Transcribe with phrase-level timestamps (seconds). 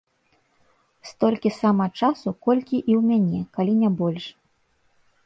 [1.09, 4.25] Столькі сама часу, колькі і ў мяне, калі не больш.